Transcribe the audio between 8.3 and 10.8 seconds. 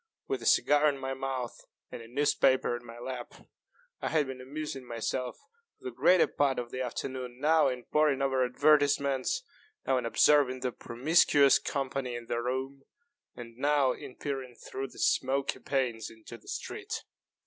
advertisements, now in observing the